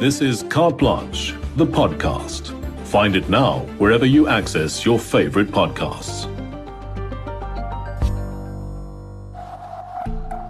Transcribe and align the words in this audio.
This 0.00 0.22
is 0.22 0.44
Carte 0.44 0.78
Blanche, 0.78 1.34
the 1.56 1.66
podcast. 1.66 2.56
Find 2.86 3.14
it 3.14 3.28
now 3.28 3.58
wherever 3.76 4.06
you 4.06 4.28
access 4.28 4.82
your 4.82 4.98
favorite 4.98 5.48
podcasts. 5.48 6.24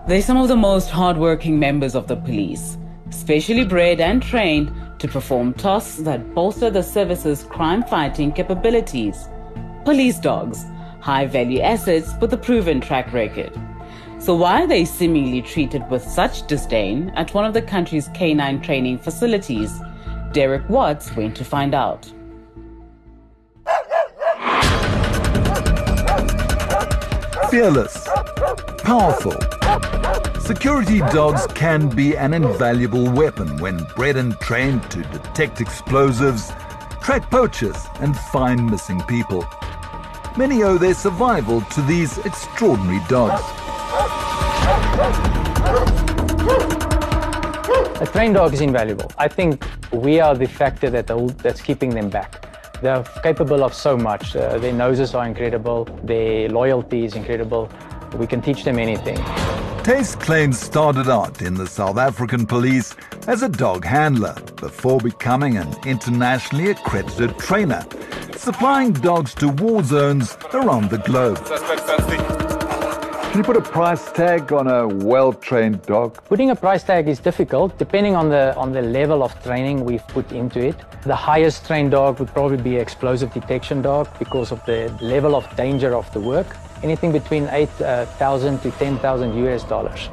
They're 0.06 0.22
some 0.22 0.36
of 0.36 0.46
the 0.46 0.54
most 0.54 0.88
hardworking 0.88 1.58
members 1.58 1.96
of 1.96 2.06
the 2.06 2.14
police, 2.14 2.78
specially 3.10 3.64
bred 3.64 4.00
and 4.00 4.22
trained 4.22 4.70
to 5.00 5.08
perform 5.08 5.54
tasks 5.54 5.96
that 6.02 6.32
bolster 6.32 6.70
the 6.70 6.84
service's 6.84 7.42
crime 7.42 7.82
fighting 7.82 8.30
capabilities. 8.30 9.28
Police 9.84 10.20
dogs, 10.20 10.64
high 11.00 11.26
value 11.26 11.58
assets 11.58 12.12
with 12.20 12.32
a 12.32 12.38
proven 12.38 12.80
track 12.80 13.12
record. 13.12 13.50
So, 14.20 14.34
why 14.34 14.62
are 14.62 14.66
they 14.66 14.84
seemingly 14.84 15.40
treated 15.40 15.88
with 15.88 16.02
such 16.02 16.46
disdain 16.46 17.08
at 17.16 17.32
one 17.32 17.46
of 17.46 17.54
the 17.54 17.62
country's 17.62 18.08
canine 18.08 18.60
training 18.60 18.98
facilities? 18.98 19.80
Derek 20.32 20.68
Watts 20.68 21.16
went 21.16 21.34
to 21.38 21.44
find 21.44 21.74
out. 21.74 22.04
Fearless, 27.48 28.06
powerful. 28.84 29.32
Security 30.42 30.98
dogs 30.98 31.46
can 31.54 31.88
be 31.88 32.14
an 32.14 32.34
invaluable 32.34 33.10
weapon 33.10 33.56
when 33.56 33.78
bred 33.96 34.18
and 34.18 34.38
trained 34.40 34.82
to 34.90 35.02
detect 35.04 35.62
explosives, 35.62 36.52
track 37.00 37.30
poachers, 37.30 37.86
and 38.00 38.14
find 38.14 38.70
missing 38.70 39.00
people. 39.08 39.46
Many 40.36 40.62
owe 40.62 40.76
their 40.76 40.94
survival 40.94 41.62
to 41.62 41.82
these 41.82 42.18
extraordinary 42.18 43.00
dogs. 43.08 43.42
A 48.00 48.06
trained 48.12 48.34
dog 48.34 48.52
is 48.52 48.60
invaluable. 48.60 49.10
I 49.16 49.28
think 49.28 49.64
we 49.92 50.20
are 50.20 50.34
the 50.34 50.46
factor 50.46 50.90
that 50.90 51.06
that's 51.38 51.62
keeping 51.62 51.90
them 51.90 52.10
back. 52.10 52.46
They're 52.82 53.02
capable 53.22 53.64
of 53.64 53.72
so 53.72 53.96
much. 53.96 54.36
Uh, 54.36 54.58
their 54.58 54.74
noses 54.74 55.14
are 55.14 55.26
incredible. 55.26 55.84
Their 56.04 56.50
loyalty 56.50 57.04
is 57.04 57.14
incredible. 57.14 57.70
We 58.16 58.26
can 58.26 58.42
teach 58.42 58.64
them 58.64 58.78
anything. 58.78 59.16
Tace 59.84 60.14
Klein 60.16 60.52
started 60.52 61.08
out 61.08 61.40
in 61.40 61.54
the 61.54 61.66
South 61.66 61.96
African 61.96 62.44
police 62.44 62.94
as 63.26 63.42
a 63.42 63.48
dog 63.48 63.84
handler 63.84 64.34
before 64.56 65.00
becoming 65.00 65.56
an 65.56 65.74
internationally 65.86 66.70
accredited 66.70 67.38
trainer, 67.38 67.86
supplying 68.36 68.92
dogs 68.92 69.34
to 69.36 69.48
war 69.48 69.82
zones 69.82 70.36
around 70.52 70.90
the 70.90 70.98
globe. 70.98 71.38
Can 73.30 73.38
you 73.38 73.44
put 73.44 73.56
a 73.56 73.60
price 73.60 74.10
tag 74.10 74.52
on 74.52 74.66
a 74.66 74.88
well-trained 74.88 75.82
dog? 75.82 76.20
Putting 76.24 76.50
a 76.50 76.56
price 76.56 76.82
tag 76.82 77.06
is 77.06 77.20
difficult 77.20 77.78
depending 77.78 78.16
on 78.16 78.28
the 78.28 78.52
on 78.56 78.72
the 78.72 78.82
level 78.82 79.22
of 79.22 79.40
training 79.44 79.84
we've 79.84 80.04
put 80.08 80.32
into 80.32 80.58
it. 80.58 80.74
The 81.04 81.14
highest 81.14 81.64
trained 81.64 81.92
dog 81.92 82.18
would 82.18 82.30
probably 82.34 82.56
be 82.56 82.74
an 82.74 82.80
explosive 82.80 83.32
detection 83.32 83.82
dog 83.82 84.08
because 84.18 84.50
of 84.50 84.58
the 84.66 84.92
level 85.00 85.36
of 85.36 85.46
danger 85.54 85.94
of 85.94 86.12
the 86.12 86.18
work. 86.18 86.56
Anything 86.82 87.12
between 87.12 87.46
8,000 87.52 88.54
uh, 88.58 88.62
to 88.62 88.70
10,000 88.72 89.46
US 89.46 89.62
dollars. 89.62 90.08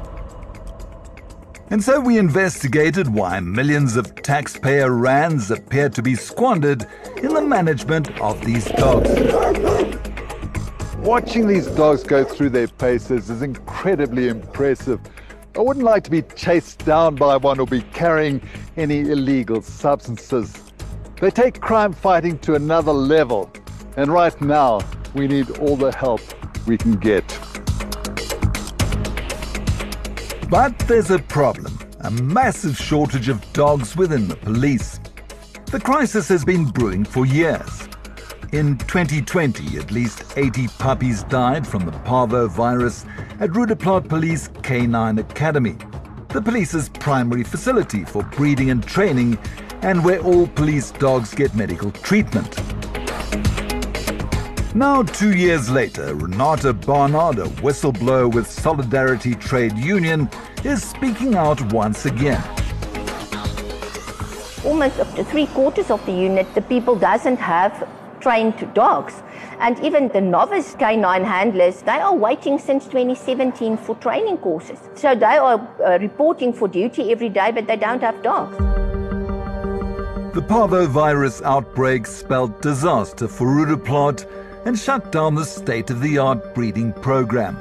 And 1.70 1.82
so 1.82 1.98
we 1.98 2.18
investigated 2.18 3.12
why 3.12 3.40
millions 3.40 3.96
of 3.96 4.14
taxpayer 4.22 4.92
rands 4.92 5.50
appear 5.50 5.88
to 5.88 6.02
be 6.02 6.14
squandered 6.14 6.86
in 7.16 7.34
the 7.34 7.42
management 7.42 8.20
of 8.20 8.40
these 8.44 8.66
dogs. 8.66 10.07
Watching 11.02 11.46
these 11.46 11.66
dogs 11.68 12.02
go 12.02 12.24
through 12.24 12.50
their 12.50 12.66
paces 12.66 13.30
is 13.30 13.42
incredibly 13.42 14.28
impressive. 14.28 15.00
I 15.56 15.60
wouldn't 15.60 15.84
like 15.84 16.04
to 16.04 16.10
be 16.10 16.22
chased 16.22 16.84
down 16.84 17.14
by 17.14 17.36
one 17.36 17.60
or 17.60 17.66
be 17.66 17.82
carrying 17.82 18.42
any 18.76 19.00
illegal 19.00 19.62
substances. 19.62 20.52
They 21.20 21.30
take 21.30 21.60
crime 21.60 21.92
fighting 21.92 22.38
to 22.40 22.56
another 22.56 22.92
level, 22.92 23.50
and 23.96 24.12
right 24.12 24.38
now 24.40 24.80
we 25.14 25.28
need 25.28 25.58
all 25.58 25.76
the 25.76 25.92
help 25.92 26.20
we 26.66 26.76
can 26.76 26.96
get. 26.96 27.26
But 30.50 30.78
there's 30.80 31.10
a 31.10 31.18
problem 31.20 31.78
a 32.00 32.10
massive 32.10 32.76
shortage 32.76 33.28
of 33.28 33.52
dogs 33.52 33.96
within 33.96 34.28
the 34.28 34.36
police. 34.36 35.00
The 35.66 35.80
crisis 35.80 36.28
has 36.28 36.44
been 36.44 36.64
brewing 36.66 37.04
for 37.04 37.26
years. 37.26 37.87
In 38.52 38.78
2020, 38.78 39.76
at 39.76 39.90
least 39.90 40.24
80 40.34 40.68
puppies 40.78 41.22
died 41.24 41.66
from 41.66 41.84
the 41.84 41.92
parvo 41.92 42.48
virus 42.48 43.04
at 43.40 43.50
Roodeplaat 43.50 44.08
Police 44.08 44.48
K9 44.48 45.18
Academy, 45.18 45.76
the 46.30 46.40
police's 46.40 46.88
primary 46.88 47.44
facility 47.44 48.06
for 48.06 48.22
breeding 48.22 48.70
and 48.70 48.82
training 48.82 49.36
and 49.82 50.02
where 50.02 50.20
all 50.20 50.46
police 50.46 50.92
dogs 50.92 51.34
get 51.34 51.54
medical 51.54 51.90
treatment. 51.90 52.56
Now, 54.74 55.02
two 55.02 55.36
years 55.36 55.68
later, 55.68 56.14
Renata 56.14 56.72
Barnard, 56.72 57.38
a 57.38 57.48
whistleblower 57.60 58.32
with 58.32 58.50
Solidarity 58.50 59.34
Trade 59.34 59.76
Union, 59.76 60.26
is 60.64 60.82
speaking 60.82 61.34
out 61.34 61.60
once 61.70 62.06
again. 62.06 62.42
Almost 64.64 65.00
up 65.00 65.14
to 65.16 65.24
three 65.24 65.48
quarters 65.48 65.90
of 65.90 66.04
the 66.06 66.12
unit, 66.12 66.46
the 66.54 66.62
people 66.62 66.96
doesn't 66.96 67.36
have 67.36 67.86
trained 68.28 68.74
dogs. 68.74 69.22
And 69.58 69.82
even 69.82 70.08
the 70.08 70.20
novice 70.20 70.74
canine 70.74 71.24
handlers, 71.24 71.80
they 71.82 71.98
are 72.08 72.14
waiting 72.14 72.58
since 72.58 72.84
2017 72.84 73.78
for 73.78 73.94
training 73.96 74.36
courses. 74.38 74.78
So 74.94 75.14
they 75.14 75.38
are 75.38 75.58
uh, 75.82 75.98
reporting 75.98 76.52
for 76.52 76.68
duty 76.68 77.10
every 77.10 77.30
day, 77.30 77.52
but 77.52 77.66
they 77.66 77.76
don't 77.76 78.02
have 78.02 78.22
dogs. 78.22 78.56
The 80.34 80.42
parvovirus 80.42 81.42
outbreak 81.42 82.06
spelled 82.06 82.60
disaster 82.60 83.28
for 83.28 83.46
Roodeplaat 83.46 84.26
and 84.66 84.78
shut 84.78 85.10
down 85.10 85.34
the 85.34 85.44
state-of-the-art 85.44 86.54
breeding 86.54 86.92
program. 86.92 87.56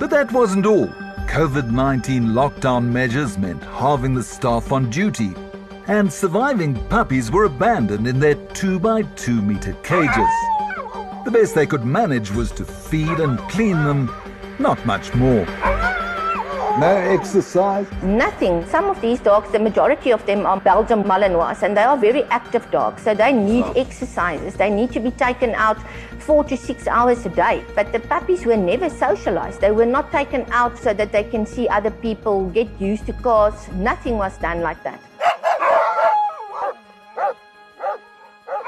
But 0.00 0.10
that 0.10 0.32
wasn't 0.32 0.66
all. 0.66 0.88
COVID-19 1.28 2.32
lockdown 2.40 2.90
measures 2.90 3.38
meant 3.38 3.62
halving 3.62 4.16
the 4.16 4.24
staff 4.24 4.72
on 4.72 4.90
duty 4.90 5.32
and 5.90 6.12
surviving 6.12 6.72
puppies 6.86 7.32
were 7.32 7.46
abandoned 7.46 8.06
in 8.06 8.20
their 8.20 8.36
2 8.54 8.78
by 8.78 9.02
2 9.02 9.42
meter 9.42 9.72
cages. 9.82 10.34
The 11.24 11.32
best 11.32 11.56
they 11.56 11.66
could 11.66 11.84
manage 11.84 12.30
was 12.30 12.52
to 12.52 12.64
feed 12.64 13.18
and 13.18 13.40
clean 13.50 13.82
them, 13.82 14.08
not 14.60 14.86
much 14.86 15.12
more. 15.16 15.44
No 16.78 16.94
exercise? 17.16 17.90
Nothing. 18.04 18.64
Some 18.66 18.84
of 18.84 19.00
these 19.00 19.18
dogs, 19.18 19.50
the 19.50 19.58
majority 19.58 20.12
of 20.12 20.24
them 20.26 20.46
are 20.46 20.60
Belgian 20.60 21.02
Malinois, 21.02 21.60
and 21.64 21.76
they 21.76 21.82
are 21.82 21.96
very 21.96 22.22
active 22.26 22.70
dogs, 22.70 23.02
so 23.02 23.12
they 23.12 23.32
need 23.32 23.64
oh. 23.64 23.72
exercises. 23.72 24.54
They 24.54 24.70
need 24.70 24.92
to 24.92 25.00
be 25.00 25.10
taken 25.10 25.56
out 25.56 25.78
four 26.20 26.44
to 26.44 26.56
six 26.56 26.86
hours 26.86 27.26
a 27.26 27.30
day. 27.30 27.64
But 27.74 27.92
the 27.92 27.98
puppies 27.98 28.46
were 28.46 28.56
never 28.56 28.88
socialized. 28.88 29.60
They 29.60 29.72
were 29.72 29.90
not 29.96 30.12
taken 30.12 30.46
out 30.52 30.78
so 30.78 30.94
that 30.94 31.10
they 31.10 31.24
can 31.24 31.44
see 31.46 31.66
other 31.66 31.90
people, 31.90 32.48
get 32.50 32.68
used 32.80 33.06
to 33.06 33.12
cars. 33.12 33.66
Nothing 33.72 34.18
was 34.18 34.38
done 34.38 34.60
like 34.60 34.84
that. 34.84 35.09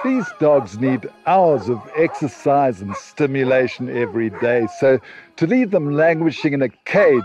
These 0.05 0.27
dogs 0.41 0.81
need 0.81 1.09
hours 1.27 1.69
of 1.69 1.81
exercise 1.97 2.81
and 2.81 2.97
stimulation 2.97 3.89
every 3.89 4.31
day. 4.31 4.67
So 4.81 4.99
to 5.37 5.47
leave 5.47 5.71
them 5.71 5.93
languishing 5.93 6.55
in 6.55 6.63
a 6.63 6.71
cage 6.87 7.23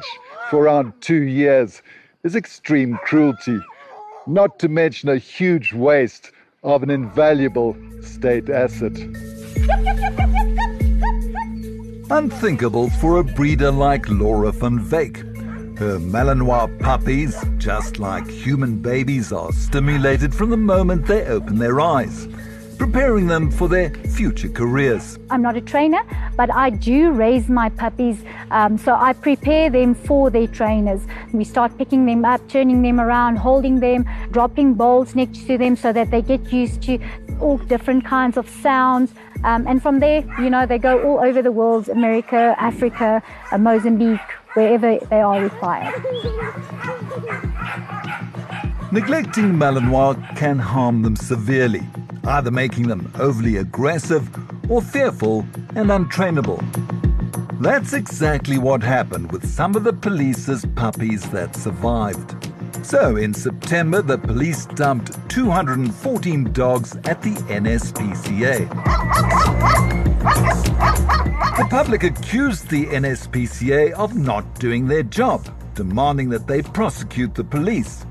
for 0.51 0.65
around 0.65 0.93
two 1.01 1.23
years 1.23 1.81
is 2.23 2.35
extreme 2.35 2.99
cruelty, 3.03 3.59
not 4.27 4.59
to 4.59 4.69
mention 4.69 5.09
a 5.09 5.17
huge 5.17 5.73
waste 5.73 6.31
of 6.63 6.83
an 6.83 6.91
invaluable 6.91 7.75
state 8.03 8.47
asset. 8.47 8.95
Unthinkable 12.11 12.91
for 13.01 13.17
a 13.17 13.23
breeder 13.23 13.71
like 13.71 14.07
Laura 14.07 14.51
van 14.51 14.87
Wyk. 14.87 15.17
Her 15.79 15.97
Malinois 15.97 16.79
puppies, 16.79 17.43
just 17.57 17.97
like 17.97 18.27
human 18.27 18.77
babies, 18.77 19.31
are 19.31 19.51
stimulated 19.51 20.35
from 20.35 20.51
the 20.51 20.57
moment 20.57 21.07
they 21.07 21.25
open 21.25 21.57
their 21.57 21.81
eyes 21.81 22.27
preparing 22.77 23.27
them 23.27 23.49
for 23.51 23.67
their 23.67 23.89
future 23.89 24.49
careers. 24.49 25.17
I'm 25.29 25.41
not 25.41 25.57
a 25.57 25.61
trainer, 25.61 26.01
but 26.35 26.51
I 26.53 26.69
do 26.69 27.11
raise 27.11 27.49
my 27.49 27.69
puppies, 27.69 28.23
um, 28.51 28.77
so 28.77 28.93
I 28.93 29.13
prepare 29.13 29.69
them 29.69 29.95
for 29.95 30.29
their 30.29 30.47
trainers. 30.47 31.01
We 31.33 31.43
start 31.43 31.77
picking 31.77 32.05
them 32.05 32.23
up, 32.23 32.47
turning 32.47 32.81
them 32.81 32.99
around, 32.99 33.37
holding 33.37 33.79
them, 33.79 34.05
dropping 34.31 34.75
bowls 34.75 35.15
next 35.15 35.47
to 35.47 35.57
them 35.57 35.75
so 35.75 35.91
that 35.93 36.11
they 36.11 36.21
get 36.21 36.51
used 36.53 36.81
to 36.83 36.99
all 37.41 37.57
different 37.57 38.05
kinds 38.05 38.37
of 38.37 38.49
sounds. 38.49 39.13
Um, 39.43 39.67
and 39.67 39.81
from 39.81 39.99
there, 39.99 40.23
you 40.39 40.49
know, 40.49 40.65
they 40.65 40.77
go 40.77 41.01
all 41.03 41.19
over 41.19 41.41
the 41.41 41.51
world 41.51 41.89
America, 41.89 42.55
Africa, 42.57 43.21
uh, 43.51 43.57
Mozambique, 43.57 44.19
wherever 44.53 44.97
they 44.97 45.21
are 45.21 45.41
required. 45.41 45.93
Neglecting 48.91 49.53
Malinois 49.53 50.15
can 50.35 50.57
harm 50.57 51.01
them 51.03 51.15
severely 51.15 51.81
either 52.27 52.51
making 52.51 52.87
them 52.87 53.11
overly 53.19 53.57
aggressive 53.57 54.29
or 54.69 54.81
fearful 54.81 55.39
and 55.75 55.89
untrainable. 55.89 56.61
That's 57.61 57.93
exactly 57.93 58.57
what 58.57 58.83
happened 58.83 59.31
with 59.31 59.47
some 59.47 59.75
of 59.75 59.83
the 59.83 59.93
police's 59.93 60.65
puppies 60.75 61.27
that 61.31 61.55
survived. 61.55 62.35
So, 62.85 63.15
in 63.15 63.33
September, 63.33 64.01
the 64.01 64.17
police 64.17 64.65
dumped 64.67 65.17
214 65.29 66.53
dogs 66.53 66.95
at 67.05 67.21
the 67.21 67.33
NSPCA. 67.49 68.69
The 71.57 71.67
public 71.69 72.03
accused 72.03 72.69
the 72.69 72.85
NSPCA 72.85 73.91
of 73.93 74.15
not 74.15 74.59
doing 74.59 74.87
their 74.87 75.03
job, 75.03 75.47
demanding 75.73 76.29
that 76.29 76.45
they 76.45 76.61
prosecute 76.61 77.33
the 77.33 77.43
police. 77.43 78.05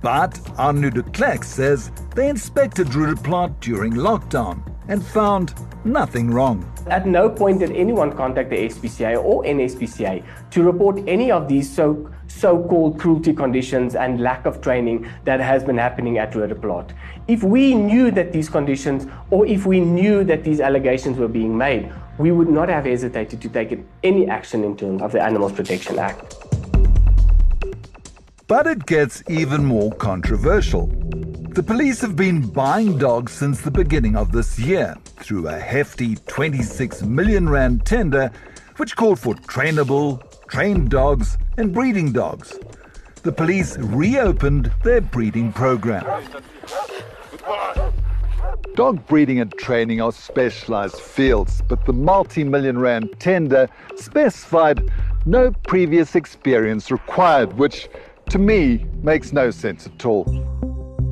But 0.00 0.40
Arno 0.58 0.90
de 0.90 1.02
Klerk 1.02 1.42
says 1.42 1.90
they 2.14 2.28
inspected 2.28 2.88
Roodeplaat 2.88 3.58
during 3.60 3.94
lockdown 3.94 4.62
and 4.88 5.04
found 5.04 5.54
nothing 5.84 6.30
wrong. 6.30 6.64
At 6.86 7.06
no 7.06 7.28
point 7.28 7.58
did 7.58 7.72
anyone 7.72 8.16
contact 8.16 8.50
the 8.50 8.56
SPCA 8.56 9.22
or 9.22 9.42
NSPCA 9.44 10.24
to 10.50 10.62
report 10.62 11.02
any 11.06 11.30
of 11.30 11.48
these 11.48 11.68
so 11.68 12.10
so-called 12.28 12.98
cruelty 12.98 13.32
conditions 13.32 13.94
and 13.94 14.20
lack 14.20 14.46
of 14.46 14.60
training 14.60 15.08
that 15.24 15.40
has 15.40 15.64
been 15.64 15.78
happening 15.78 16.18
at 16.18 16.32
Roodeplaat. 16.32 16.90
If 17.26 17.42
we 17.42 17.74
knew 17.74 18.10
that 18.12 18.32
these 18.32 18.48
conditions 18.48 19.06
or 19.30 19.46
if 19.46 19.66
we 19.66 19.80
knew 19.80 20.24
that 20.24 20.44
these 20.44 20.60
allegations 20.60 21.18
were 21.18 21.28
being 21.28 21.56
made, 21.56 21.90
we 22.18 22.30
would 22.30 22.48
not 22.48 22.68
have 22.68 22.84
hesitated 22.84 23.40
to 23.40 23.48
take 23.48 23.78
any 24.02 24.28
action 24.28 24.62
in 24.62 24.76
terms 24.76 25.02
of 25.02 25.12
the 25.12 25.22
Animals 25.22 25.52
Protection 25.52 25.98
Act. 25.98 26.37
But 28.48 28.66
it 28.66 28.86
gets 28.86 29.22
even 29.28 29.62
more 29.62 29.92
controversial. 29.92 30.86
The 31.50 31.62
police 31.62 32.00
have 32.00 32.16
been 32.16 32.40
buying 32.40 32.96
dogs 32.96 33.32
since 33.32 33.60
the 33.60 33.70
beginning 33.70 34.16
of 34.16 34.32
this 34.32 34.58
year 34.58 34.96
through 35.16 35.48
a 35.48 35.58
hefty 35.58 36.14
26 36.14 37.02
million 37.02 37.46
rand 37.46 37.84
tender 37.84 38.32
which 38.78 38.96
called 38.96 39.18
for 39.18 39.34
trainable, 39.34 40.22
trained 40.48 40.88
dogs 40.88 41.36
and 41.58 41.74
breeding 41.74 42.10
dogs. 42.10 42.58
The 43.22 43.32
police 43.32 43.76
reopened 43.76 44.72
their 44.82 45.02
breeding 45.02 45.52
program. 45.52 46.06
Dog 48.76 49.06
breeding 49.08 49.40
and 49.40 49.52
training 49.58 50.00
are 50.00 50.12
specialized 50.12 51.00
fields, 51.00 51.60
but 51.68 51.84
the 51.84 51.92
multi 51.92 52.44
million 52.44 52.78
rand 52.78 53.14
tender 53.18 53.68
specified 53.96 54.90
no 55.26 55.50
previous 55.66 56.14
experience 56.14 56.90
required, 56.90 57.52
which 57.58 57.88
to 58.30 58.38
me 58.38 58.86
makes 59.02 59.32
no 59.32 59.50
sense 59.50 59.86
at 59.86 60.04
all. 60.04 60.26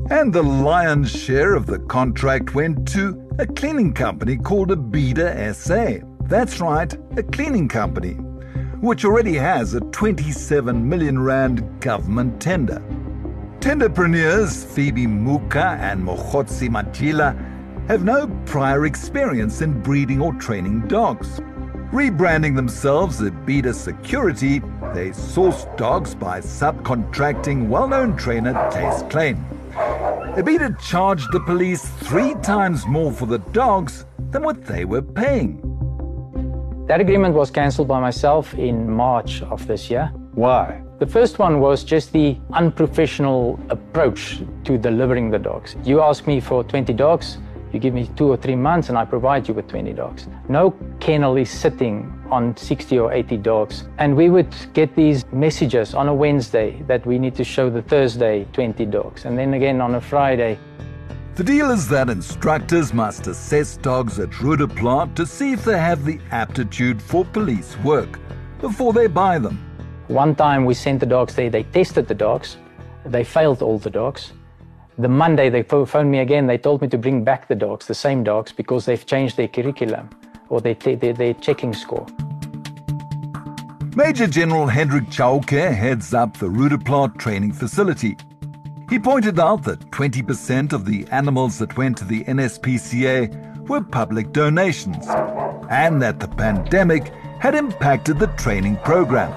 And 0.09 0.31
the 0.31 0.43
lion's 0.43 1.11
share 1.11 1.55
of 1.55 1.65
the 1.65 1.79
contract 1.79 2.55
went 2.55 2.87
to 2.89 3.21
a 3.39 3.45
cleaning 3.45 3.93
company 3.93 4.37
called 4.37 4.69
Abida 4.69 5.53
SA. 5.53 6.05
That's 6.27 6.59
right, 6.59 6.93
a 7.17 7.23
cleaning 7.23 7.67
company, 7.67 8.13
which 8.81 9.03
already 9.03 9.33
has 9.33 9.73
a 9.73 9.81
27 9.81 10.87
million 10.87 11.19
rand 11.19 11.81
government 11.81 12.41
tender. 12.41 12.81
Tenderpreneurs 13.59 14.65
Phoebe 14.65 15.07
Muka 15.07 15.77
and 15.81 16.03
Mokhotsi 16.03 16.69
Matila 16.69 17.35
have 17.87 18.03
no 18.03 18.27
prior 18.45 18.85
experience 18.85 19.61
in 19.61 19.81
breeding 19.81 20.21
or 20.21 20.33
training 20.33 20.87
dogs. 20.87 21.39
Rebranding 21.91 22.55
themselves 22.55 23.21
Abida 23.21 23.73
Security, 23.73 24.61
they 24.93 25.11
source 25.11 25.65
dogs 25.77 26.15
by 26.15 26.39
subcontracting 26.39 27.67
well-known 27.67 28.15
trainer 28.17 28.53
Taste 28.71 29.09
Klein. 29.09 29.45
Abida 30.35 30.79
charged 30.79 31.31
the 31.31 31.39
police 31.39 31.87
three 32.01 32.33
times 32.35 32.85
more 32.85 33.11
for 33.11 33.25
the 33.25 33.39
dogs 33.51 34.05
than 34.31 34.43
what 34.43 34.65
they 34.65 34.85
were 34.85 35.01
paying. 35.01 35.61
That 36.87 37.01
agreement 37.01 37.35
was 37.35 37.51
cancelled 37.51 37.87
by 37.87 37.99
myself 37.99 38.53
in 38.53 38.89
March 38.89 39.41
of 39.43 39.67
this 39.67 39.89
year. 39.89 40.11
Why? 40.33 40.81
The 40.99 41.07
first 41.07 41.37
one 41.37 41.59
was 41.59 41.83
just 41.83 42.13
the 42.13 42.37
unprofessional 42.53 43.59
approach 43.69 44.39
to 44.63 44.77
delivering 44.77 45.29
the 45.29 45.39
dogs. 45.39 45.75
You 45.83 46.01
ask 46.01 46.25
me 46.25 46.39
for 46.39 46.63
20 46.63 46.93
dogs, 46.93 47.37
you 47.73 47.79
give 47.79 47.93
me 47.93 48.09
two 48.15 48.29
or 48.29 48.37
three 48.37 48.55
months, 48.55 48.89
and 48.89 48.97
I 48.97 49.05
provide 49.05 49.47
you 49.47 49.53
with 49.53 49.67
20 49.67 49.93
dogs. 49.93 50.27
No 50.49 50.73
kennel 50.99 51.35
is 51.35 51.49
sitting 51.49 52.11
on 52.31 52.55
60 52.55 52.99
or 52.99 53.11
80 53.11 53.37
dogs. 53.37 53.87
And 53.97 54.15
we 54.15 54.29
would 54.29 54.53
get 54.73 54.95
these 54.95 55.25
messages 55.31 55.93
on 55.93 56.07
a 56.07 56.13
Wednesday 56.13 56.81
that 56.87 57.05
we 57.05 57.19
need 57.19 57.35
to 57.35 57.43
show 57.43 57.69
the 57.69 57.81
Thursday 57.81 58.45
20 58.53 58.85
dogs, 58.85 59.25
and 59.25 59.37
then 59.37 59.53
again 59.53 59.81
on 59.81 59.95
a 59.95 60.01
Friday. 60.01 60.57
The 61.35 61.43
deal 61.43 61.69
is 61.69 61.87
that 61.89 62.09
instructors 62.09 62.93
must 62.93 63.27
assess 63.27 63.77
dogs 63.77 64.19
at 64.19 64.29
Roodeplaat 64.31 65.13
to 65.15 65.25
see 65.25 65.51
if 65.51 65.63
they 65.63 65.77
have 65.77 66.03
the 66.03 66.19
aptitude 66.31 67.01
for 67.01 67.23
police 67.25 67.77
work 67.83 68.19
before 68.59 68.91
they 68.91 69.07
buy 69.07 69.37
them. 69.37 69.63
One 70.07 70.33
time 70.33 70.65
we 70.65 70.73
sent 70.73 70.99
the 70.99 71.05
dogs 71.05 71.35
there, 71.35 71.49
they 71.49 71.63
tested 71.63 72.07
the 72.07 72.15
dogs, 72.15 72.57
they 73.05 73.23
failed 73.23 73.61
all 73.61 73.77
the 73.77 73.89
dogs. 73.89 74.33
The 74.97 75.07
Monday 75.07 75.49
they 75.49 75.61
phoned 75.61 76.09
me 76.09 76.19
again, 76.19 76.47
they 76.47 76.57
told 76.57 76.81
me 76.81 76.87
to 76.87 76.97
bring 76.97 77.23
back 77.23 77.47
the 77.47 77.55
dogs, 77.55 77.85
the 77.85 77.93
same 77.93 78.23
dogs, 78.23 78.51
because 78.51 78.85
they've 78.85 79.05
changed 79.05 79.37
their 79.37 79.47
curriculum 79.47 80.09
or 80.49 80.61
their, 80.61 80.73
their, 80.73 81.13
their 81.13 81.33
checking 81.35 81.73
score. 81.73 82.05
Major 83.95 84.27
General 84.27 84.67
Hendrik 84.67 85.05
Chauke 85.05 85.49
heads 85.49 86.13
up 86.13 86.37
the 86.37 86.45
Roodeplaat 86.45 87.17
training 87.17 87.51
facility. 87.51 88.15
He 88.89 88.99
pointed 88.99 89.39
out 89.39 89.63
that 89.63 89.79
20% 89.91 90.71
of 90.71 90.85
the 90.85 91.07
animals 91.09 91.57
that 91.57 91.75
went 91.77 91.97
to 91.97 92.05
the 92.05 92.23
NSPCA 92.25 93.67
were 93.67 93.81
public 93.81 94.31
donations 94.31 95.07
and 95.69 96.01
that 96.01 96.19
the 96.19 96.27
pandemic 96.27 97.07
had 97.39 97.55
impacted 97.55 98.19
the 98.19 98.27
training 98.27 98.77
program. 98.77 99.33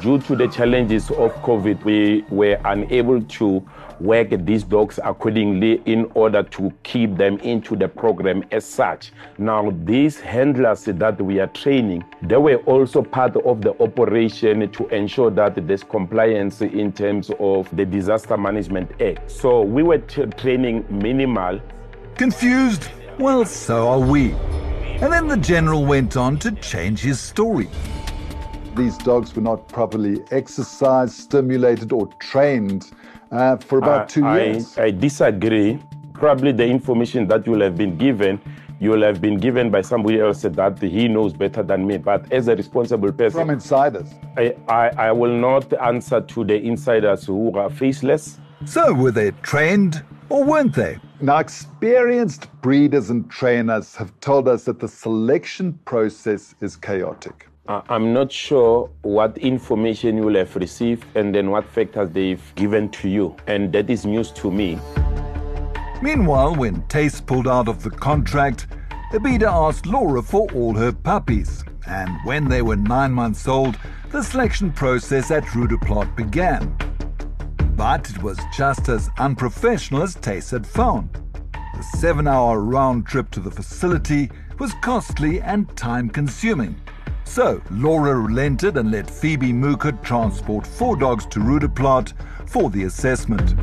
Due 0.00 0.20
to 0.20 0.36
the 0.36 0.46
challenges 0.46 1.10
of 1.10 1.34
COVID, 1.42 1.82
we 1.84 2.24
were 2.30 2.60
unable 2.64 3.20
to 3.22 3.68
work 4.00 4.30
these 4.30 4.62
dogs 4.62 4.98
accordingly 5.02 5.82
in 5.86 6.10
order 6.14 6.42
to 6.42 6.72
keep 6.82 7.16
them 7.16 7.38
into 7.38 7.76
the 7.76 7.88
program 7.88 8.44
as 8.50 8.64
such. 8.64 9.12
Now, 9.38 9.72
these 9.84 10.20
handlers 10.20 10.84
that 10.84 11.20
we 11.20 11.40
are 11.40 11.46
training, 11.48 12.04
they 12.22 12.36
were 12.36 12.56
also 12.66 13.02
part 13.02 13.36
of 13.36 13.62
the 13.62 13.80
operation 13.82 14.70
to 14.70 14.88
ensure 14.88 15.30
that 15.30 15.66
there's 15.66 15.82
compliance 15.82 16.60
in 16.60 16.92
terms 16.92 17.30
of 17.38 17.74
the 17.76 17.84
Disaster 17.84 18.36
Management 18.36 19.00
Act. 19.00 19.30
So 19.30 19.62
we 19.62 19.82
were 19.82 19.98
t- 19.98 20.26
training 20.26 20.84
minimal. 20.90 21.60
Confused? 22.16 22.88
Well, 23.18 23.44
so 23.44 23.88
are 23.88 24.00
we. 24.00 24.32
And 25.00 25.12
then 25.12 25.28
the 25.28 25.36
general 25.36 25.84
went 25.84 26.16
on 26.16 26.38
to 26.40 26.50
change 26.52 27.00
his 27.00 27.20
story. 27.20 27.68
These 28.76 28.98
dogs 28.98 29.34
were 29.34 29.42
not 29.42 29.68
properly 29.68 30.22
exercised, 30.30 31.14
stimulated, 31.14 31.92
or 31.92 32.06
trained 32.20 32.92
uh, 33.30 33.56
for 33.56 33.78
about 33.78 34.08
two 34.08 34.24
I, 34.24 34.42
years. 34.42 34.78
I 34.78 34.90
disagree. 34.90 35.78
Probably 36.14 36.52
the 36.52 36.66
information 36.66 37.28
that 37.28 37.46
you 37.46 37.52
will 37.52 37.60
have 37.60 37.76
been 37.76 37.96
given, 37.96 38.40
you 38.80 38.90
will 38.90 39.02
have 39.02 39.20
been 39.20 39.38
given 39.38 39.70
by 39.70 39.82
somebody 39.82 40.20
else 40.20 40.42
that 40.42 40.78
he 40.80 41.08
knows 41.08 41.32
better 41.32 41.62
than 41.62 41.86
me. 41.86 41.98
But 41.98 42.32
as 42.32 42.48
a 42.48 42.56
responsible 42.56 43.12
person, 43.12 43.40
From 43.40 43.50
insiders. 43.50 44.10
I, 44.36 44.56
I, 44.68 44.88
I 45.08 45.12
will 45.12 45.36
not 45.36 45.72
answer 45.80 46.20
to 46.20 46.44
the 46.44 46.60
insiders 46.60 47.26
who 47.26 47.56
are 47.56 47.70
faceless. 47.70 48.40
So, 48.64 48.92
were 48.92 49.12
they 49.12 49.30
trained 49.42 50.02
or 50.28 50.44
weren't 50.44 50.74
they? 50.74 50.98
Now, 51.20 51.38
experienced 51.38 52.48
breeders 52.60 53.10
and 53.10 53.28
trainers 53.30 53.96
have 53.96 54.18
told 54.20 54.48
us 54.48 54.64
that 54.64 54.78
the 54.80 54.88
selection 54.88 55.78
process 55.84 56.54
is 56.60 56.76
chaotic. 56.76 57.48
I'm 57.70 58.14
not 58.14 58.32
sure 58.32 58.88
what 59.02 59.36
information 59.36 60.16
you 60.16 60.22
will 60.22 60.36
have 60.36 60.56
received 60.56 61.04
and 61.14 61.34
then 61.34 61.50
what 61.50 61.66
factors 61.66 62.08
they've 62.12 62.42
given 62.54 62.88
to 62.92 63.10
you. 63.10 63.36
And 63.46 63.70
that 63.74 63.90
is 63.90 64.06
news 64.06 64.30
to 64.32 64.50
me. 64.50 64.78
Meanwhile, 66.00 66.54
when 66.54 66.80
Taste 66.88 67.26
pulled 67.26 67.46
out 67.46 67.68
of 67.68 67.82
the 67.82 67.90
contract, 67.90 68.68
Abida 69.12 69.52
asked 69.52 69.84
Laura 69.84 70.22
for 70.22 70.50
all 70.54 70.72
her 70.72 70.92
puppies. 70.92 71.62
And 71.86 72.10
when 72.24 72.48
they 72.48 72.62
were 72.62 72.76
nine 72.76 73.12
months 73.12 73.46
old, 73.46 73.78
the 74.12 74.22
selection 74.22 74.72
process 74.72 75.30
at 75.30 75.44
Roodeplaat 75.44 76.16
began. 76.16 76.74
But 77.76 78.08
it 78.08 78.22
was 78.22 78.38
just 78.56 78.88
as 78.88 79.10
unprofessional 79.18 80.04
as 80.04 80.14
Taste 80.14 80.52
had 80.52 80.66
found. 80.66 81.10
The 81.76 81.82
seven 81.98 82.26
hour 82.26 82.60
round 82.60 83.06
trip 83.06 83.30
to 83.32 83.40
the 83.40 83.50
facility 83.50 84.30
was 84.58 84.72
costly 84.80 85.42
and 85.42 85.68
time 85.76 86.08
consuming. 86.08 86.74
So, 87.28 87.62
Laura 87.70 88.18
relented 88.18 88.78
and 88.78 88.90
let 88.90 89.08
Phoebe 89.08 89.52
Muka 89.52 89.92
transport 90.02 90.66
four 90.66 90.96
dogs 90.96 91.26
to 91.26 91.40
Roodeplaat 91.40 92.14
for 92.48 92.70
the 92.70 92.84
assessment. 92.84 93.54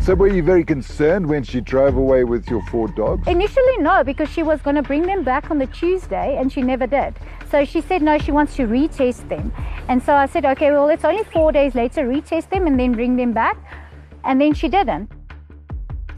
So, 0.00 0.14
were 0.14 0.28
you 0.28 0.44
very 0.44 0.64
concerned 0.64 1.26
when 1.26 1.42
she 1.42 1.60
drove 1.60 1.96
away 1.96 2.22
with 2.22 2.48
your 2.48 2.62
four 2.66 2.86
dogs? 2.86 3.26
Initially, 3.26 3.78
no, 3.78 4.04
because 4.04 4.30
she 4.30 4.44
was 4.44 4.62
going 4.62 4.76
to 4.76 4.82
bring 4.82 5.02
them 5.02 5.24
back 5.24 5.50
on 5.50 5.58
the 5.58 5.66
Tuesday 5.66 6.36
and 6.38 6.52
she 6.52 6.62
never 6.62 6.86
did. 6.86 7.18
So 7.50 7.64
she 7.64 7.80
said 7.80 8.00
no, 8.00 8.16
she 8.16 8.30
wants 8.30 8.54
to 8.56 8.66
retest 8.66 9.28
them. 9.28 9.52
And 9.88 10.00
so 10.02 10.14
I 10.14 10.26
said, 10.26 10.46
okay, 10.46 10.70
well, 10.70 10.88
it's 10.88 11.04
only 11.04 11.24
four 11.24 11.52
days 11.52 11.74
later, 11.74 12.06
retest 12.06 12.48
them 12.50 12.66
and 12.68 12.78
then 12.78 12.92
bring 12.92 13.16
them 13.16 13.32
back. 13.32 13.58
And 14.24 14.40
then 14.40 14.54
she 14.54 14.68
didn't. 14.68 15.10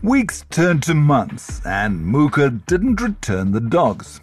Weeks 0.03 0.45
turned 0.51 0.83
to 0.83 0.95
months, 0.95 1.65
and 1.65 2.07
Muka 2.07 2.51
didn't 2.51 3.01
return 3.01 3.53
the 3.53 3.61
dogs. 3.61 4.21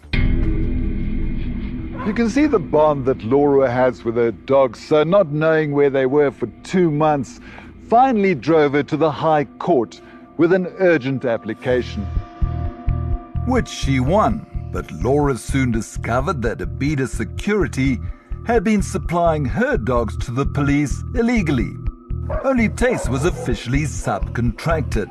You 2.04 2.12
can 2.12 2.28
see 2.28 2.46
the 2.46 2.58
bond 2.58 3.06
that 3.06 3.22
Laura 3.22 3.70
has 3.70 4.02
with 4.02 4.16
her 4.16 4.32
dogs, 4.32 4.84
so 4.84 5.04
not 5.04 5.30
knowing 5.30 5.70
where 5.70 5.88
they 5.88 6.04
were 6.04 6.32
for 6.32 6.48
two 6.64 6.90
months, 6.90 7.38
finally 7.88 8.34
drove 8.34 8.72
her 8.72 8.82
to 8.82 8.96
the 8.96 9.10
High 9.10 9.44
Court 9.44 10.00
with 10.36 10.52
an 10.52 10.66
urgent 10.78 11.24
application. 11.24 12.02
Which 13.46 13.68
she 13.68 14.00
won, 14.00 14.44
but 14.72 14.90
Laura 14.90 15.36
soon 15.36 15.70
discovered 15.70 16.42
that 16.42 16.58
Abida 16.58 17.08
Security 17.08 18.00
had 18.48 18.64
been 18.64 18.82
supplying 18.82 19.44
her 19.44 19.76
dogs 19.76 20.16
to 20.24 20.32
the 20.32 20.46
police 20.46 21.04
illegally. 21.14 21.76
Only 22.42 22.68
Taste 22.68 23.10
was 23.10 23.24
officially 23.24 23.82
subcontracted. 23.82 25.08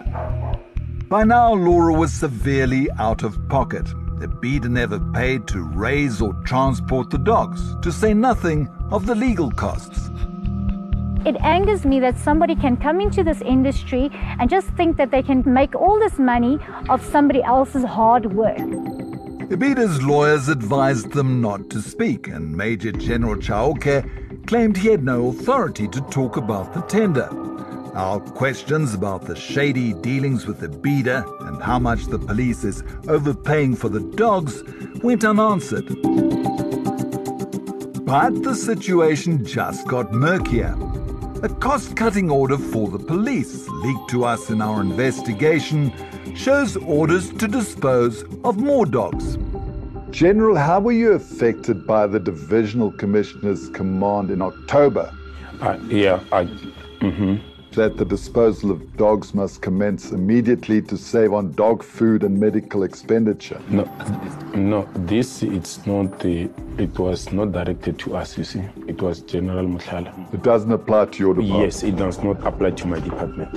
By 1.08 1.24
now, 1.24 1.54
Laura 1.54 1.94
was 1.94 2.12
severely 2.12 2.90
out 3.00 3.24
of 3.24 3.48
pocket. 3.48 3.88
Abida 4.22 4.70
never 4.70 5.00
paid 5.00 5.48
to 5.48 5.64
raise 5.64 6.22
or 6.22 6.34
transport 6.46 7.10
the 7.10 7.18
dogs, 7.18 7.76
to 7.82 7.92
say 7.92 8.14
nothing 8.14 8.70
of 8.92 9.06
the 9.06 9.16
legal 9.16 9.52
costs. 9.52 10.10
It 11.26 11.36
angers 11.42 11.86
me 11.86 12.00
that 12.00 12.18
somebody 12.18 12.56
can 12.56 12.78
come 12.78 13.00
into 13.00 13.24
this 13.24 13.42
industry 13.42 14.10
and 14.40 14.50
just 14.50 14.68
think 14.70 14.98
that 14.98 15.12
they 15.12 15.22
can 15.22 15.44
make 15.46 15.76
all 15.76 16.00
this 16.00 16.18
money 16.18 16.58
of 16.90 17.06
somebody 17.06 17.44
else's 17.44 17.84
hard 17.84 18.34
work. 18.34 18.58
Abida's 19.52 20.02
lawyers 20.02 20.48
advised 20.48 21.12
them 21.12 21.42
not 21.42 21.70
to 21.70 21.82
speak, 21.82 22.28
and 22.28 22.56
Major 22.56 22.92
General 22.92 23.36
Chauke 23.36 24.48
claimed 24.48 24.78
he 24.78 24.88
had 24.88 25.04
no 25.04 25.28
authority 25.28 25.88
to 25.90 26.02
talk 26.10 26.38
about 26.38 26.74
the 26.74 26.82
tender. 26.82 27.30
Our 27.94 28.22
questions 28.22 28.94
about 28.94 29.24
the 29.26 29.36
shady 29.36 29.94
dealings 29.94 30.48
with 30.48 30.62
Abida 30.62 31.26
and 31.46 31.62
how 31.62 31.78
much 31.78 32.06
the 32.06 32.18
police 32.18 32.64
is 32.64 32.84
overpaying 33.10 33.76
for 33.76 33.90
the 33.90 34.00
dogs 34.00 34.64
went 35.04 35.26
unanswered. 35.26 35.88
But 38.06 38.44
the 38.44 38.56
situation 38.56 39.44
just 39.46 39.86
got 39.90 40.14
murkier. 40.14 40.74
A 41.44 41.50
cost 41.50 41.98
cutting 41.98 42.32
order 42.32 42.58
for 42.58 42.88
the 42.88 43.00
police, 43.00 43.68
leaked 43.68 44.10
to 44.12 44.24
us 44.24 44.50
in 44.50 44.62
our 44.62 44.80
investigation, 44.80 45.92
shows 46.34 46.78
orders 46.78 47.30
to 47.34 47.48
dispose 47.48 48.24
of 48.46 48.56
more 48.58 48.86
dogs. 48.86 49.38
General, 50.12 50.56
how 50.56 50.80
were 50.80 50.92
you 50.94 51.12
affected 51.12 51.86
by 51.86 52.08
the 52.08 52.20
Divisional 52.22 52.94
Commissioner's 52.94 53.68
command 53.70 54.32
in 54.32 54.42
October? 54.42 55.14
Uh, 55.60 55.78
yeah, 55.88 56.24
I. 56.32 56.46
Mm-hmm. 57.02 57.51
That 57.76 57.96
the 57.96 58.04
disposal 58.04 58.70
of 58.72 58.98
dogs 58.98 59.34
must 59.34 59.62
commence 59.62 60.12
immediately 60.12 60.82
to 60.82 60.98
save 60.98 61.32
on 61.32 61.54
dog 61.54 61.84
food 61.84 62.24
and 62.24 62.38
medical 62.38 62.84
expenditure. 62.84 63.62
No, 63.70 63.86
no, 64.54 64.90
this 64.94 65.42
it's 65.42 65.86
not 65.86 66.20
the. 66.20 66.50
It 66.78 67.00
was 67.00 67.32
not 67.32 67.54
directed 67.54 67.98
to 68.00 68.18
us. 68.18 68.38
You 68.38 68.44
see, 68.44 68.64
it 68.88 69.02
was 69.02 69.22
General 69.22 69.66
Mushala. 69.66 70.12
It 70.34 70.44
doesn't 70.44 70.72
apply 70.72 71.06
to 71.06 71.20
your 71.20 71.34
department. 71.34 71.64
Yes, 71.64 71.84
it 71.84 71.96
does 71.96 72.22
not 72.22 72.46
apply 72.46 72.72
to 72.72 72.88
my 72.88 73.00
department. 73.00 73.54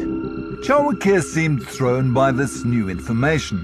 Chauke 0.64 1.21
seemed 1.21 1.66
thrown 1.66 2.14
by 2.14 2.30
this 2.30 2.64
new 2.64 2.88
information. 2.88 3.59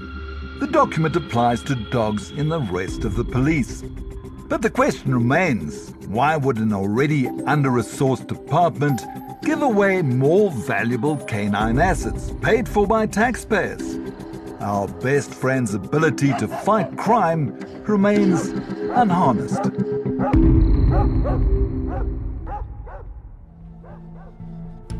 The 0.59 0.67
document 0.67 1.15
applies 1.15 1.63
to 1.63 1.75
dogs 1.75 2.31
in 2.31 2.49
the 2.49 2.59
rest 2.59 3.05
of 3.05 3.15
the 3.15 3.23
police. 3.23 3.83
But 4.49 4.61
the 4.61 4.69
question 4.69 5.13
remains 5.13 5.91
why 6.07 6.35
would 6.35 6.57
an 6.57 6.73
already 6.73 7.29
under 7.47 7.69
resourced 7.69 8.27
department 8.27 9.01
give 9.41 9.61
away 9.61 10.01
more 10.01 10.51
valuable 10.51 11.17
canine 11.17 11.79
assets 11.79 12.31
paid 12.41 12.67
for 12.67 12.85
by 12.85 13.05
taxpayers? 13.05 13.99
Our 14.59 14.87
best 14.87 15.33
friend's 15.33 15.73
ability 15.73 16.33
to 16.33 16.47
fight 16.47 16.95
crime 16.97 17.57
remains 17.87 18.49
unharnessed. 18.49 19.71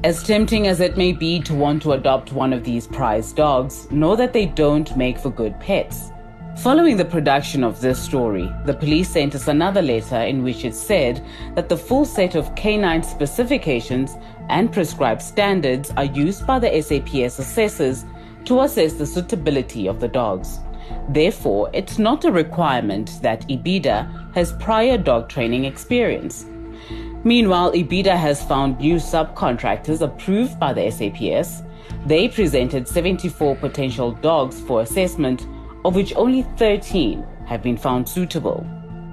As 0.03 0.23
tempting 0.23 0.65
as 0.65 0.79
it 0.79 0.97
may 0.97 1.11
be 1.11 1.39
to 1.41 1.53
want 1.53 1.83
to 1.83 1.91
adopt 1.91 2.33
one 2.33 2.53
of 2.53 2.63
these 2.63 2.87
prized 2.87 3.35
dogs, 3.35 3.89
know 3.91 4.15
that 4.15 4.33
they 4.33 4.47
don't 4.47 4.97
make 4.97 5.19
for 5.19 5.29
good 5.29 5.59
pets. 5.59 6.09
Following 6.57 6.97
the 6.97 7.05
production 7.05 7.63
of 7.63 7.81
this 7.81 7.99
story, 7.99 8.53
the 8.65 8.73
police 8.73 9.09
sent 9.09 9.33
us 9.33 9.47
another 9.47 9.81
letter 9.81 10.17
in 10.17 10.43
which 10.43 10.63
it 10.63 10.75
said 10.75 11.25
that 11.55 11.69
the 11.69 11.77
full 11.77 12.05
set 12.05 12.35
of 12.35 12.53
canine 12.55 13.01
specifications 13.01 14.15
and 14.49 14.71
prescribed 14.71 15.21
standards 15.23 15.91
are 15.97 16.05
used 16.05 16.45
by 16.45 16.59
the 16.59 16.69
SAPS 16.81 17.39
assessors 17.39 18.05
to 18.45 18.61
assess 18.61 18.93
the 18.93 19.07
suitability 19.07 19.87
of 19.87 19.99
the 19.99 20.07
dogs. 20.07 20.59
Therefore, 21.09 21.69
it's 21.73 21.97
not 21.97 22.25
a 22.25 22.31
requirement 22.31 23.19
that 23.23 23.47
Abida 23.47 24.33
has 24.35 24.51
prior 24.53 24.97
dog 24.97 25.29
training 25.29 25.65
experience. 25.65 26.45
Meanwhile, 27.23 27.71
Abida 27.71 28.15
has 28.15 28.43
found 28.43 28.77
new 28.77 28.97
subcontractors 28.97 30.01
approved 30.01 30.59
by 30.59 30.73
the 30.73 30.91
SAPS. 30.91 31.63
They 32.05 32.27
presented 32.27 32.87
74 32.87 33.55
potential 33.55 34.11
dogs 34.11 34.59
for 34.61 34.81
assessment, 34.81 35.47
of 35.85 35.95
which 35.95 36.15
only 36.15 36.43
13 36.57 37.25
have 37.45 37.63
been 37.63 37.77
found 37.77 38.07
suitable. 38.07 38.65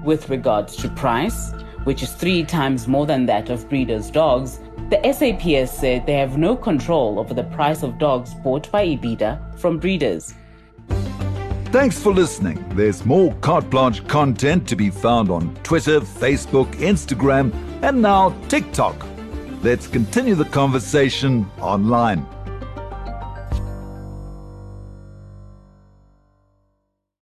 With 0.03 0.29
regards 0.29 0.75
to 0.77 0.89
price, 0.89 1.51
which 1.83 2.03
is 2.03 2.13
three 2.13 2.43
times 2.43 2.87
more 2.87 3.05
than 3.05 3.25
that 3.25 3.49
of 3.49 3.67
breeders' 3.69 4.09
dogs, 4.11 4.59
the 4.89 4.99
SAPS 5.03 5.71
said 5.71 6.05
they 6.05 6.13
have 6.13 6.37
no 6.37 6.55
control 6.55 7.19
over 7.19 7.33
the 7.33 7.43
price 7.43 7.83
of 7.83 7.97
dogs 7.97 8.33
bought 8.33 8.71
by 8.71 8.85
Abida 8.87 9.57
from 9.59 9.77
breeders. 9.79 10.33
Thanks 11.71 11.99
for 11.99 12.11
listening. 12.11 12.63
There's 12.75 13.05
more 13.05 13.31
carte 13.41 13.69
blanche 13.69 14.07
content 14.07 14.67
to 14.69 14.75
be 14.75 14.89
found 14.89 15.29
on 15.29 15.53
Twitter, 15.63 15.99
Facebook, 16.01 16.71
Instagram, 16.77 17.53
and 17.83 18.01
now 18.01 18.35
TikTok. 18.47 19.05
Let's 19.61 19.85
continue 19.85 20.33
the 20.33 20.45
conversation 20.45 21.45
online. 21.61 22.25